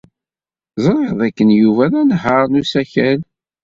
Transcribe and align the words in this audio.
Ẓriɣ 0.83 1.11
dakken 1.19 1.49
Yuba 1.61 1.83
d 1.91 1.93
anehhaṛ 2.01 2.43
n 2.47 2.59
usakal. 2.61 3.19